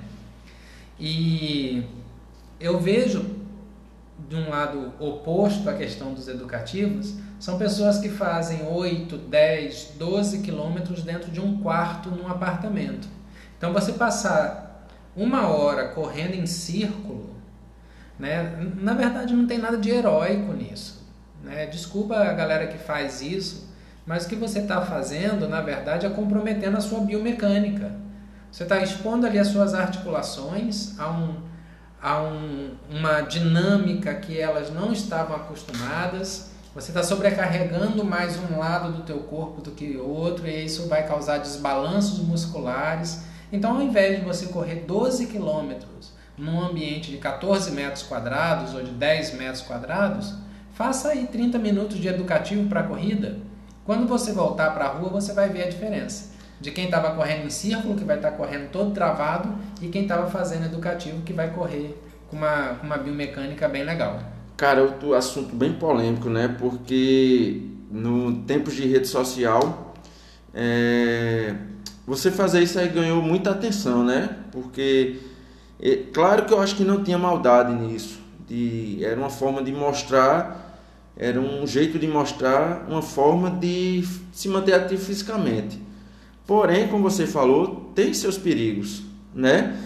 [1.00, 1.84] E
[2.60, 3.44] eu vejo
[4.30, 10.40] de um lado oposto à questão dos educativos, são pessoas que fazem 8, 10, 12
[10.40, 13.08] quilômetros dentro de um quarto num apartamento.
[13.58, 17.36] Então você passar uma hora correndo em círculo,
[18.18, 21.04] né, na verdade não tem nada de heróico nisso.
[21.44, 21.66] Né?
[21.66, 23.73] Desculpa a galera que faz isso,
[24.06, 27.92] mas o que você está fazendo, na verdade, é comprometendo a sua biomecânica.
[28.52, 31.36] Você está expondo ali as suas articulações a, um,
[32.02, 36.52] a um, uma dinâmica que elas não estavam acostumadas.
[36.76, 40.88] Você está sobrecarregando mais um lado do teu corpo do que o outro e isso
[40.88, 43.24] vai causar desbalanços musculares.
[43.52, 48.84] Então, ao invés de você correr 12 quilômetros num ambiente de 14 metros quadrados ou
[48.84, 50.36] de 10 metros quadrados,
[50.74, 53.38] faça aí 30 minutos de educativo para a corrida.
[53.86, 57.46] Quando você voltar para a rua, você vai ver a diferença de quem estava correndo
[57.46, 61.34] em círculo, que vai estar tá correndo todo travado, e quem estava fazendo educativo, que
[61.34, 64.20] vai correr com uma, uma biomecânica bem legal.
[64.56, 66.56] Cara, outro assunto bem polêmico, né?
[66.58, 69.94] Porque no tempos de rede social,
[70.54, 71.54] é...
[72.08, 74.38] você fazer isso aí ganhou muita atenção, né?
[74.50, 75.20] Porque,
[75.82, 75.98] é...
[76.14, 78.22] claro que eu acho que não tinha maldade nisso.
[78.48, 79.04] De...
[79.04, 80.63] Era uma forma de mostrar,
[81.16, 85.80] era um jeito de mostrar uma forma de se manter ativo fisicamente.
[86.46, 89.78] Porém, como você falou, tem seus perigos, né?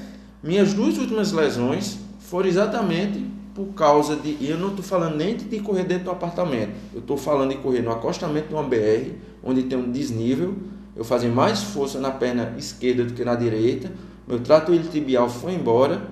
[0.42, 4.38] Minhas duas últimas lesões foram exatamente por causa de.
[4.40, 6.72] E eu não estou falando nem de correr dentro do apartamento.
[6.94, 9.12] Eu estou falando de correr no acostamento de uma BR,
[9.44, 10.56] onde tem um desnível.
[10.96, 13.92] Eu fazia mais força na perna esquerda do que na direita.
[14.28, 16.08] Meu trato tibial foi embora.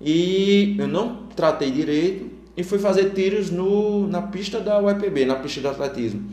[0.00, 2.35] E eu não tratei direito.
[2.56, 6.28] E fui fazer tiros no, na pista da UEPB, na pista de atletismo.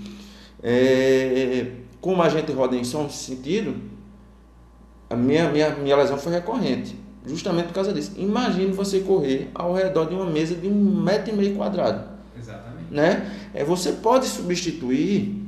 [0.62, 1.68] É,
[2.00, 3.76] como a gente roda em som sentido,
[5.10, 6.96] a minha, minha, minha lesão foi recorrente.
[7.26, 8.14] Justamente por causa disso.
[8.18, 12.10] Imagine você correr ao redor de uma mesa de um metro e meio quadrado.
[12.38, 12.92] Exatamente.
[12.92, 13.32] Né?
[13.54, 15.42] É, você pode substituir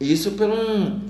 [0.00, 1.00] isso por um,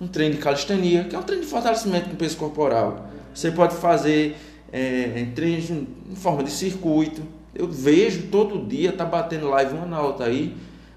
[0.00, 3.08] um treino de calistenia, que é um treino de fortalecimento com peso corporal.
[3.34, 4.36] Você pode fazer
[4.72, 7.22] é, treinos em forma de circuito.
[7.58, 10.54] Eu vejo todo dia, tá batendo live uma na outra aí,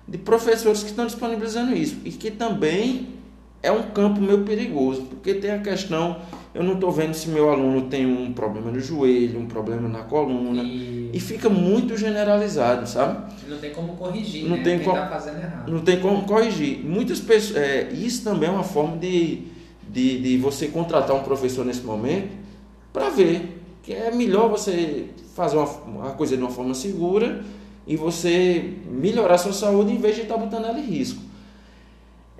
[0.07, 1.97] de professores que estão disponibilizando isso.
[2.03, 3.19] E que também
[3.61, 6.17] é um campo meio perigoso, porque tem a questão,
[6.53, 10.03] eu não estou vendo se meu aluno tem um problema no joelho, um problema na
[10.03, 13.33] coluna, e, e fica muito generalizado, sabe?
[13.47, 14.63] Não tem como corrigir, não né?
[14.63, 15.71] tem como, tá fazendo errado.
[15.71, 16.79] Não tem como corrigir.
[16.85, 19.43] Muitas pessoas, é, isso também é uma forma de,
[19.89, 22.29] de, de você contratar um professor nesse momento
[22.93, 27.43] para ver que é melhor você fazer uma, uma coisa de uma forma segura
[27.87, 31.21] e você melhorar a sua saúde em vez de estar tá botando ela em risco.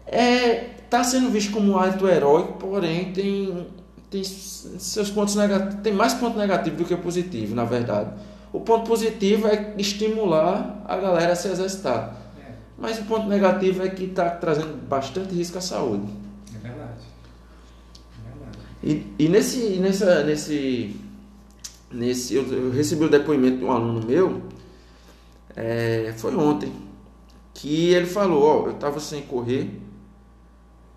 [0.06, 3.67] É, está sendo visto como um ato heróico, porém tem,
[4.10, 8.12] tem seus pontos negativos, tem mais ponto negativo do que positivo, na verdade.
[8.52, 12.15] O ponto positivo é estimular a galera a se exercitar.
[12.39, 12.52] É.
[12.78, 16.12] Mas o ponto negativo é que está trazendo bastante risco à saúde.
[16.56, 17.02] É verdade.
[18.17, 19.06] É verdade.
[19.17, 20.95] E, e nesse, nessa, nesse,
[21.91, 24.41] nesse eu, eu, recebi o depoimento de um aluno meu,
[25.56, 26.71] é, foi ontem,
[27.54, 29.69] que ele falou, ó, eu estava sem correr,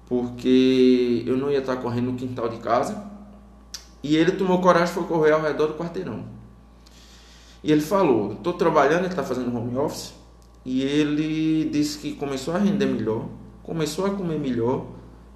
[0.07, 3.11] porque eu não ia estar correndo no quintal de casa.
[4.03, 6.25] E ele tomou coragem e foi correr ao redor do quarteirão.
[7.63, 10.13] E ele falou: Estou trabalhando, ele está fazendo home office.
[10.65, 13.27] E ele disse que começou a render melhor,
[13.63, 14.87] começou a comer melhor.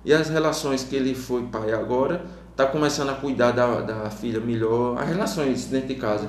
[0.04, 4.40] E as relações que ele foi pai agora tá começando a cuidar da, da filha
[4.40, 6.28] melhor, as relações dentro de casa.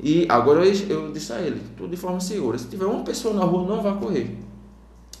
[0.00, 2.56] E agora eu, eu disse a ele, tudo de forma segura.
[2.56, 4.38] Se tiver uma pessoa na rua, não vá correr.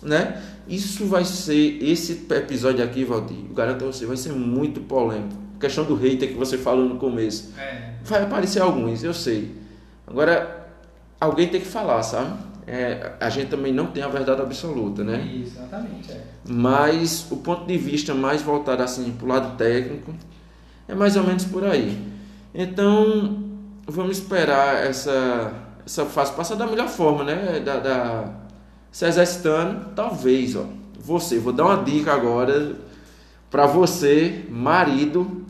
[0.00, 0.40] Né?
[0.68, 5.34] Isso vai ser, esse episódio aqui, Valdir, eu garanto a você, vai ser muito polêmico.
[5.56, 7.52] A questão do hater que você falou no começo.
[7.58, 7.94] É.
[8.04, 9.56] Vai aparecer alguns, eu sei.
[10.06, 10.68] Agora,
[11.20, 12.38] alguém tem que falar, sabe?
[12.70, 15.26] É, a gente também não tem a verdade absoluta, né?
[15.42, 16.22] Exatamente, é.
[16.46, 20.14] Mas o ponto de vista mais voltado assim para o lado técnico
[20.86, 21.98] é mais ou menos por aí.
[22.54, 23.42] Então,
[23.86, 25.50] vamos esperar essa,
[25.86, 27.58] essa fase passar da melhor forma, né?
[27.60, 28.34] Da, da,
[28.92, 30.66] se exercitando, talvez, ó.
[31.00, 32.76] Você, vou dar uma dica agora
[33.50, 35.46] para você, marido,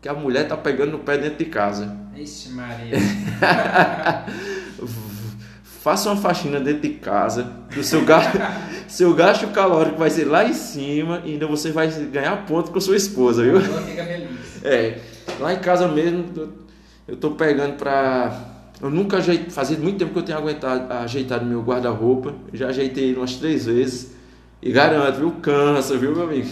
[0.00, 1.96] que a mulher tá pegando no pé dentro de casa.
[2.14, 2.98] Ixi, Maria.
[5.82, 8.38] Faça uma faxina dentro de casa, o seu gasto,
[8.86, 12.80] seu gasto calórico vai ser lá em cima e ainda você vai ganhar ponto com
[12.80, 13.56] sua esposa, viu?
[13.56, 14.28] Ela fica feliz.
[14.62, 14.98] É,
[15.40, 16.26] lá em casa mesmo,
[17.08, 18.32] eu tô pegando pra.
[18.80, 23.08] Eu nunca ajeitei, fazia muito tempo que eu tenho aguentado, ajeitado meu guarda-roupa, já ajeitei
[23.08, 24.12] ele umas três vezes
[24.62, 25.32] e garanto, viu?
[25.42, 26.48] Cansa, viu, meu amigo?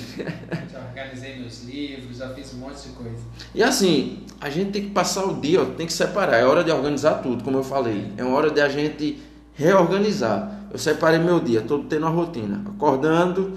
[0.73, 3.19] Já organizei meus livros, já fiz um monte de coisa.
[3.55, 6.37] E assim, a gente tem que passar o dia, ó, tem que separar.
[6.37, 8.13] É hora de organizar tudo, como eu falei.
[8.17, 9.23] É hora de a gente
[9.55, 10.67] reorganizar.
[10.73, 12.63] Eu separei meu dia, estou tendo uma rotina.
[12.67, 13.57] Acordando,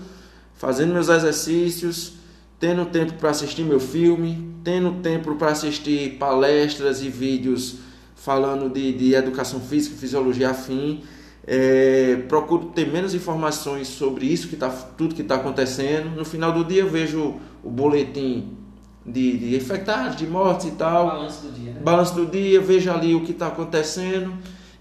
[0.53, 2.13] fazendo meus exercícios,
[2.59, 7.77] tendo tempo para assistir meu filme, tendo tempo para assistir palestras e vídeos
[8.15, 11.03] falando de, de educação física, fisiologia afim.
[11.45, 16.15] É, procuro ter menos informações sobre isso que tá, tudo que está acontecendo.
[16.15, 18.57] No final do dia eu vejo o boletim
[19.05, 21.07] de, de infectados, de mortes e tal.
[21.07, 21.81] Balanço do dia, né?
[21.83, 24.33] Balanço do dia, vejo ali o que está acontecendo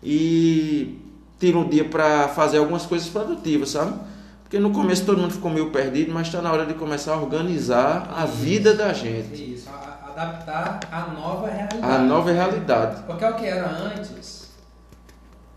[0.02, 0.98] e
[1.38, 3.94] tiro um dia para fazer algumas coisas produtivas, sabe?
[4.44, 7.16] Porque no começo todo mundo ficou meio perdido, mas está na hora de começar a
[7.16, 9.68] organizar a vida da gente, Isso,
[10.06, 11.82] adaptar a nova realidade.
[11.82, 13.02] a nova realidade.
[13.06, 14.41] Porque é o que era antes,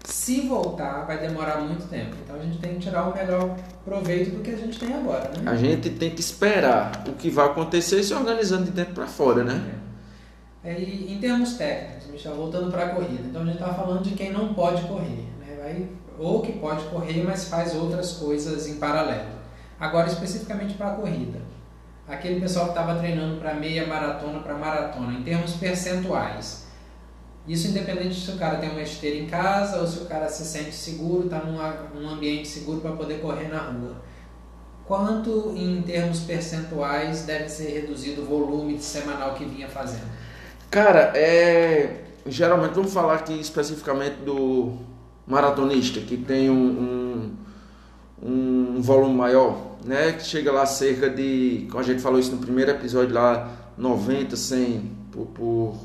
[0.08, 2.16] se voltar, vai demorar muito tempo.
[2.24, 5.32] Então a gente tem que tirar o melhor proveito do que a gente tem agora,
[5.38, 5.50] né?
[5.50, 9.44] A gente tem que esperar o que vai acontecer se organizando de dentro para fora,
[9.44, 9.76] né?
[10.64, 14.02] É, e em termos técnicos, Michel, voltando para a corrida, então a gente está falando
[14.02, 15.58] de quem não pode correr, né?
[15.62, 15.88] Vai,
[16.18, 19.36] ou que pode correr, mas faz outras coisas em paralelo.
[19.80, 21.40] Agora, especificamente para a corrida,
[22.08, 26.65] aquele pessoal que estava treinando para meia maratona, para maratona, em termos percentuais,
[27.48, 30.44] isso independente se o cara tem uma esteira em casa ou se o cara se
[30.44, 34.02] sente seguro, está num, ambiente seguro para poder correr na rua.
[34.86, 40.10] Quanto em termos percentuais deve ser reduzido o volume semanal que vinha fazendo?
[40.72, 42.02] Cara, é.
[42.28, 44.78] Geralmente vamos falar aqui especificamente do
[45.28, 47.36] maratonista, que tem um,
[48.22, 50.14] um, um volume maior, né?
[50.14, 51.68] Que chega lá cerca de.
[51.70, 55.76] Como a gente falou isso no primeiro episódio lá, 90, 100 por, por,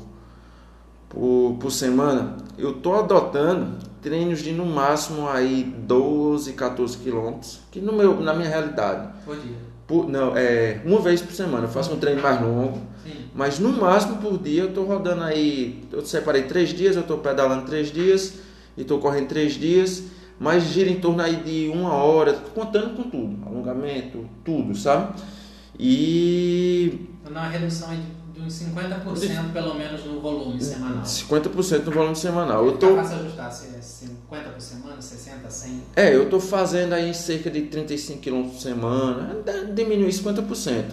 [1.11, 2.37] por, por semana.
[2.57, 8.33] Eu tô adotando treinos de no máximo aí 12, 14 quilômetros, que no meu, na
[8.33, 9.09] minha realidade.
[9.23, 9.71] Por dia.
[9.85, 11.65] Por, não, é uma vez por semana.
[11.65, 12.79] Eu faço um treino mais longo.
[13.03, 13.25] Sim.
[13.35, 15.83] Mas no máximo por dia eu estou rodando aí.
[15.91, 18.35] Eu separei três dias, eu estou pedalando três dias
[18.77, 20.03] e estou correndo três dias.
[20.39, 25.13] Mas gira em torno aí de uma hora, contando com tudo, alongamento, tudo, sabe?
[25.77, 31.03] E Então, dá uma redução aí de, de uns 50% pelo menos no volume semanal.
[31.03, 32.65] 50% no volume semanal.
[32.65, 35.81] Eu tô, fácil ajustar se é 50 por semana, 60, 100.
[35.95, 39.35] é, eu tô fazendo aí cerca de 35 km por semana,
[39.73, 40.85] diminui 50%.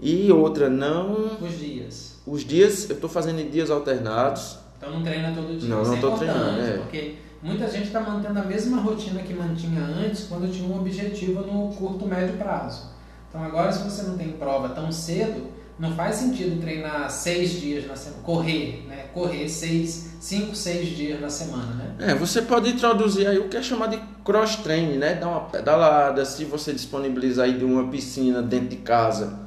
[0.00, 1.38] E outra, não.
[1.40, 2.16] Os dias.
[2.26, 4.58] Os dias, eu tô fazendo em dias alternados.
[4.76, 5.68] Então não treina todo dia.
[5.68, 6.76] Não, Isso não é tô importante, treinando, é.
[6.78, 11.42] Porque muita gente está mantendo a mesma rotina que mantinha antes quando tinha um objetivo
[11.42, 12.90] no curto, médio prazo.
[13.28, 17.86] Então agora se você não tem prova tão cedo, não faz sentido treinar seis dias
[17.86, 19.06] na semana, correr, né?
[19.12, 21.94] Correr seis, cinco, seis dias na semana, né?
[21.98, 25.14] É, você pode introduzir aí o que é chamado de cross training, né?
[25.14, 29.38] Dar uma pedalada, se você disponibilizar aí de uma piscina dentro de casa,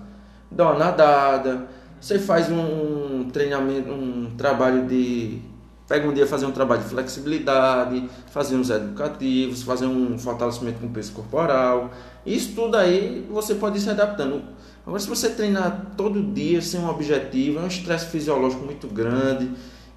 [0.51, 1.67] dá uma nadada.
[1.99, 5.41] Você faz um treinamento, um trabalho de
[5.87, 10.87] pega um dia fazer um trabalho de flexibilidade, fazer uns educativos, fazer um fortalecimento com
[10.89, 11.91] peso corporal.
[12.25, 14.43] Isso tudo aí você pode ir se adaptando.
[14.85, 19.49] Agora, se você treinar todo dia sem um objetivo, é um estresse fisiológico muito grande.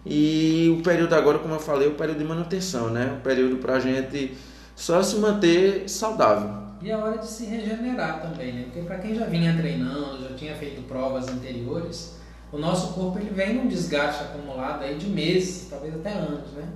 [0.07, 3.18] E o período agora, como eu falei, é o período de manutenção, né?
[3.18, 4.34] O período para a gente
[4.74, 6.68] só se manter saudável.
[6.80, 8.62] E é hora de se regenerar também, né?
[8.64, 12.16] Porque para quem já vinha treinando, já tinha feito provas anteriores,
[12.51, 16.66] o nosso corpo ele vem num desgaste acumulado aí de meses, talvez até anos, né?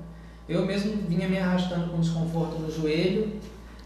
[0.47, 3.41] Eu mesmo vinha me arrastando com desconforto no joelho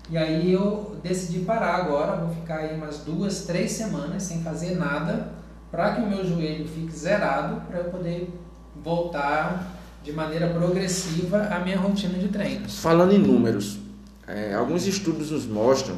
[0.09, 4.77] e aí eu decidi parar agora, vou ficar aí umas duas, três semanas sem fazer
[4.77, 5.33] nada
[5.71, 8.33] para que o meu joelho fique zerado para eu poder
[8.83, 12.79] voltar de maneira progressiva à minha rotina de treinos.
[12.79, 13.79] Falando em números,
[14.27, 15.97] é, alguns estudos nos mostram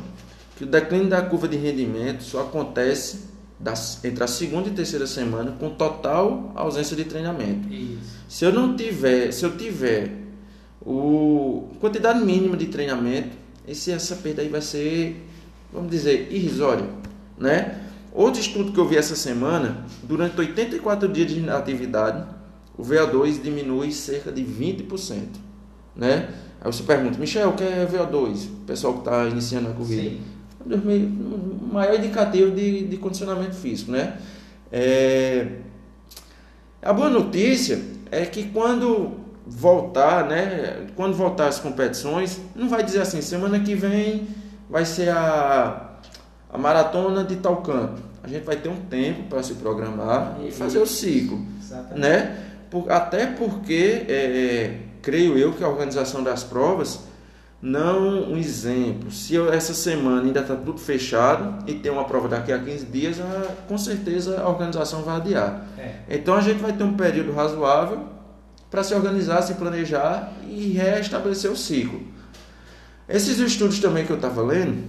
[0.56, 3.28] que o declínio da curva de rendimento só acontece
[3.60, 7.72] das, entre a segunda e terceira semana com total ausência de treinamento.
[7.72, 8.18] Isso.
[8.28, 10.10] Se eu não tiver, se eu tiver
[10.80, 13.36] o quantidade mínima de treinamento,
[13.68, 15.22] esse, essa perda aí vai ser,
[15.72, 16.86] vamos dizer, irrisória,
[17.36, 17.84] né?
[18.12, 22.26] Outro estudo que eu vi essa semana, durante 84 dias de inatividade,
[22.76, 25.20] o VO2 diminui cerca de 20%,
[25.94, 26.28] né?
[26.60, 28.46] Aí você pergunta, Michel, o que é VO2?
[28.46, 30.02] O pessoal que está iniciando a corrida.
[30.02, 30.20] Sim.
[30.66, 34.18] O maior indicativo de, de condicionamento físico, né?
[34.72, 35.46] É...
[36.82, 40.86] A boa notícia é que quando voltar, né?
[40.94, 44.28] Quando voltar as competições, não vai dizer assim, semana que vem
[44.68, 45.92] vai ser a,
[46.52, 48.02] a maratona de tal canto.
[48.22, 52.00] A gente vai ter um tempo para se programar e, e fazer o ciclo, exatamente.
[52.00, 52.44] né?
[52.70, 57.00] Por, até porque é, é, creio eu que a organização das provas
[57.60, 59.10] não um exemplo.
[59.10, 62.86] Se eu, essa semana ainda está tudo fechado e tem uma prova daqui a 15
[62.86, 65.66] dias, a, com certeza a organização vai adiar.
[65.78, 65.94] É.
[66.10, 68.17] Então a gente vai ter um período razoável
[68.70, 72.00] para se organizar, se planejar e restabelecer o ciclo.
[73.08, 74.84] Esses estudos também que eu estava lendo,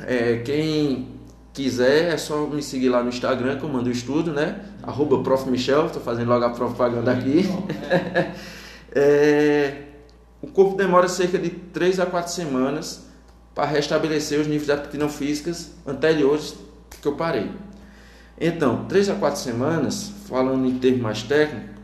[0.00, 1.18] é, quem
[1.52, 4.60] quiser é só me seguir lá no Instagram que eu mando estudo, né?
[4.82, 5.48] Arroba Prof.
[5.50, 7.44] Michel, estou fazendo logo a propaganda aqui.
[8.92, 9.82] é,
[10.40, 13.06] o corpo demora cerca de 3 a 4 semanas
[13.54, 16.54] para restabelecer os níveis de aptidão físicas anteriores
[17.00, 17.50] que eu parei.
[18.40, 21.77] Então, 3 a 4 semanas, falando em termos mais técnicos,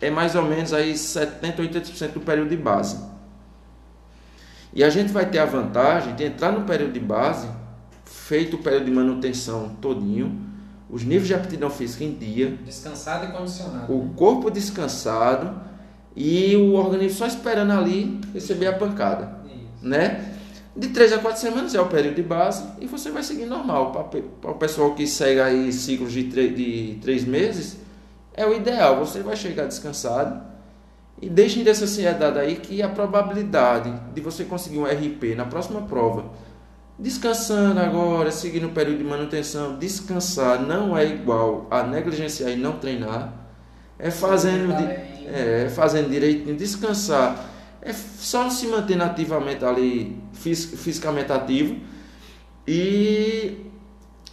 [0.00, 2.98] é mais ou menos aí 70, 80% do período de base.
[4.72, 7.48] E a gente vai ter a vantagem de entrar no período de base,
[8.04, 10.46] feito o período de manutenção todinho,
[10.90, 13.92] os níveis de aptidão física em dia, descansado e condicionado.
[13.92, 15.60] O corpo descansado
[16.14, 19.86] e o organismo só esperando ali receber a pancada, Isso.
[19.86, 20.34] né?
[20.76, 23.90] De 3 a 4 semanas é o período de base e você vai seguir normal.
[24.40, 27.78] Para o pessoal que segue aí ciclos de 3, de 3 meses,
[28.38, 28.96] é o ideal.
[29.04, 30.40] Você vai chegar descansado
[31.20, 35.82] e deixem dessa ansiedade aí que a probabilidade de você conseguir um RP na próxima
[35.82, 36.30] prova,
[36.96, 42.78] descansando agora, seguindo o período de manutenção, descansar não é igual a negligenciar e não
[42.78, 43.34] treinar.
[43.98, 44.72] É fazendo,
[45.26, 47.46] é, fazendo direitinho, descansar.
[47.82, 51.76] É só se manter ativamente ali, fisicamente ativo
[52.64, 53.66] e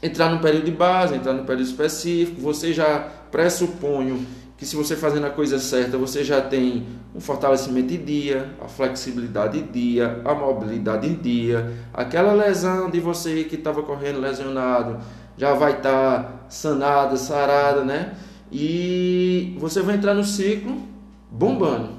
[0.03, 2.41] entrar no período de base, entrar no período específico.
[2.41, 4.25] Você já pressuponho
[4.57, 8.69] que se você fazendo a coisa certa, você já tem um fortalecimento de dia, a
[8.69, 14.99] flexibilidade de dia, a mobilidade em dia, aquela lesão de você que estava correndo lesionado
[15.38, 18.15] já vai estar tá sanada, sarada, né?
[18.49, 20.81] E você vai entrar no ciclo
[21.29, 21.89] bombando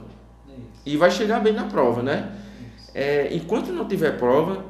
[0.87, 2.33] e vai chegar bem na prova, né?
[2.95, 4.65] É, enquanto não tiver prova,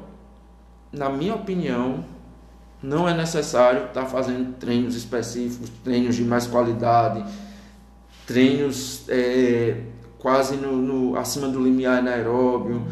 [0.91, 2.05] na minha opinião,
[2.87, 7.25] não é necessário estar tá fazendo treinos específicos, treinos de mais qualidade,
[8.25, 9.81] treinos é,
[10.19, 12.87] quase no, no, acima do limiar anaeróbio.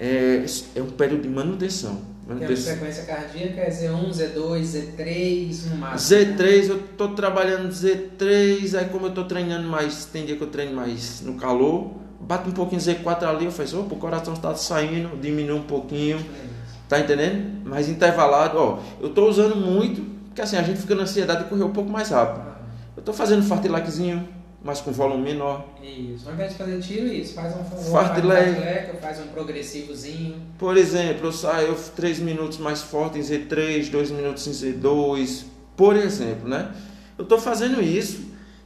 [0.00, 2.00] É, é um período de manutenção.
[2.26, 2.64] manutenção.
[2.64, 6.18] Tem frequência cardíaca, é Z1, Z2, Z3 no máximo.
[6.18, 10.48] Z3, eu estou trabalhando Z3, aí como eu estou treinando mais, tem dia que eu
[10.48, 14.54] treino mais no calor, bate um pouquinho Z4 ali, eu faço, opa, o coração está
[14.54, 16.16] saindo, diminui um pouquinho.
[16.50, 16.53] É
[16.94, 17.62] Tá entendendo?
[17.64, 18.78] Mas intervalado, ó.
[19.00, 21.90] Eu tô usando muito, porque assim a gente fica na ansiedade de correr um pouco
[21.90, 22.54] mais rápido.
[22.96, 24.28] Eu tô fazendo fartlekzinho,
[24.62, 25.66] mas com volume menor.
[25.82, 26.28] Isso.
[26.28, 27.34] Ao invés de fazer tiro, isso.
[27.34, 30.36] Faz um fartlek, faz um progressivozinho.
[30.56, 35.96] Por exemplo, eu saio 3 minutos mais forte em Z3, 2 minutos em Z2, por
[35.96, 36.70] exemplo, né?
[37.18, 38.20] Eu tô fazendo isso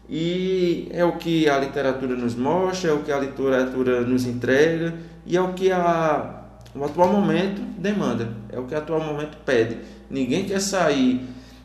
[0.07, 4.95] e é o que a literatura nos mostra, é o que a literatura nos entrega
[5.25, 6.38] e é o que a
[6.79, 9.79] o atual momento demanda, é o que o atual momento pede.
[10.09, 11.21] Ninguém quer sair,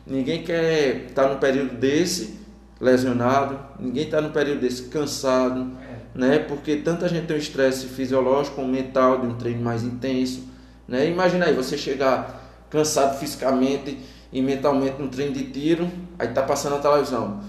[0.06, 2.38] ninguém quer estar no período desse
[2.80, 6.18] lesionado, ninguém está no período desse cansado, é.
[6.18, 6.38] né?
[6.40, 10.42] Porque tanta gente tem um estresse fisiológico mental de um treino mais intenso,
[10.86, 11.08] né?
[11.08, 13.98] Imagina aí você chegar cansado fisicamente
[14.32, 15.88] e mentalmente no treino de tiro,
[16.18, 17.40] aí tá passando a televisão.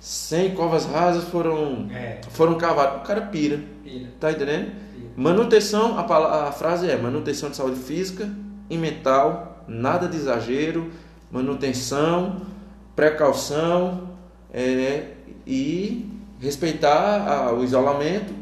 [0.00, 2.20] 100 covas rasas foram é.
[2.30, 3.60] foram cavadas, o cara pira.
[3.82, 4.10] pira.
[4.20, 4.83] Tá entendendo?
[5.16, 8.28] Manutenção, a, a frase é manutenção de saúde física
[8.68, 10.90] e mental, nada de exagero,
[11.30, 12.42] manutenção,
[12.96, 14.10] precaução
[14.52, 15.12] é,
[15.46, 16.10] e
[16.40, 18.34] respeitar a, o isolamento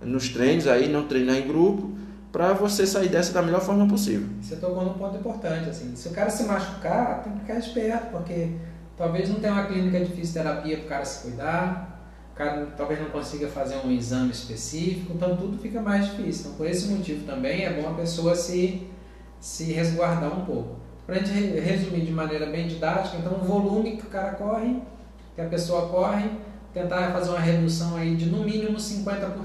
[0.00, 1.94] nos treinos aí, não treinar em grupo,
[2.30, 4.28] para você sair dessa da melhor forma possível.
[4.40, 8.10] Você tocou num ponto importante, assim, se o cara se machucar, tem que ficar esperto,
[8.10, 8.50] porque
[8.96, 11.93] talvez não tenha uma clínica de fisioterapia para o cara se cuidar,
[12.34, 16.46] o cara talvez não consiga fazer um exame específico, então tudo fica mais difícil.
[16.46, 18.88] Então, por esse motivo também é bom a pessoa se,
[19.38, 20.76] se resguardar um pouco.
[21.06, 21.30] Para a gente
[21.60, 24.82] resumir de maneira bem didática, então o volume que o cara corre,
[25.36, 26.28] que a pessoa corre,
[26.72, 29.36] tentar fazer uma redução aí de no mínimo 50%.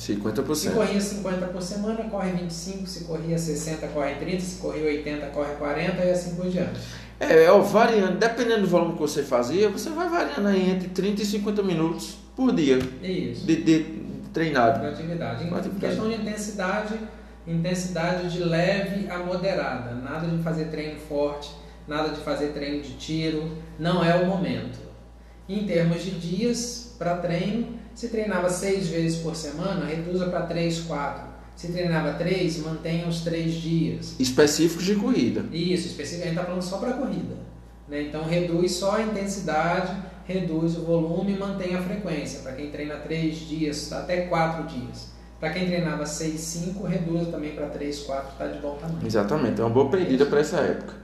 [0.00, 0.54] 50%.
[0.54, 5.26] Se corria 50 por semana, corre 25, se corria 60, corre 30, se corria 80,
[5.26, 6.80] corre 40 e assim por diante.
[7.20, 11.20] É, é variando, dependendo do volume que você fazia, você vai variando aí entre 30
[11.20, 12.78] e 50 minutos por dia.
[13.02, 13.44] Isso.
[13.44, 13.84] De, de,
[14.32, 14.80] treinado.
[14.80, 15.44] De atividade.
[15.44, 16.94] Em questão de intensidade,
[17.44, 19.92] intensidade de leve a moderada.
[19.96, 21.50] Nada de fazer treino forte,
[21.88, 23.58] nada de fazer treino de tiro.
[23.76, 24.78] Não é o momento.
[25.48, 30.78] Em termos de dias para treino, se treinava seis vezes por semana, reduza para três,
[30.82, 31.26] quatro.
[31.56, 34.14] Se treinava três, mantenha os três dias.
[34.20, 35.44] Específicos de corrida.
[35.50, 37.34] Isso, específico, a gente está falando só para corrida.
[37.88, 38.02] Né?
[38.02, 39.92] Então reduz só a intensidade,
[40.28, 42.40] reduz o volume e mantém a frequência.
[42.40, 45.08] Para quem treina três dias, até quatro dias.
[45.40, 49.06] Para quem treinava 6, 5, reduza também para 3, 4, está de bom tamanho.
[49.06, 50.94] Exatamente, é uma boa pedida para essa época.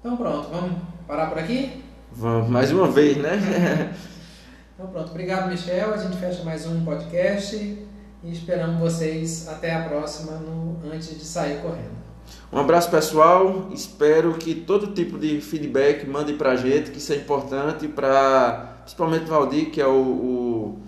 [0.00, 1.82] Então pronto, vamos parar por aqui?
[2.12, 3.94] Vamos, mais uma vez, né?
[4.74, 9.88] então pronto, obrigado Michel, a gente fecha mais um podcast e esperamos vocês até a
[9.88, 12.01] próxima no, antes de sair correndo.
[12.52, 17.16] Um abraço pessoal, espero que todo tipo de feedback mande pra gente, que isso é
[17.16, 20.82] importante para principalmente o Valdir, que é o, o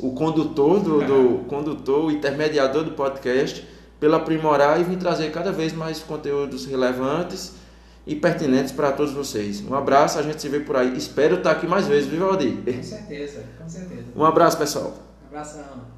[0.00, 3.66] o condutor do, do condutor, o intermediador do podcast,
[3.98, 7.54] pelo aprimorar e vir trazer cada vez mais conteúdos relevantes
[8.06, 9.62] e pertinentes para todos vocês.
[9.62, 10.96] Um abraço, a gente se vê por aí.
[10.96, 12.56] Espero estar aqui mais vezes, viu, Valdir?
[12.64, 14.04] Com certeza, com certeza.
[14.14, 14.94] Um abraço, pessoal.
[15.24, 15.97] Um abração.